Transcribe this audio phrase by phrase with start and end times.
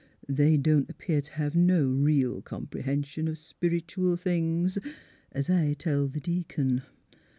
[0.29, 4.79] They don't appear t' have no reel comprehension of spiritooal things,
[5.31, 6.81] es I tell th' deacon."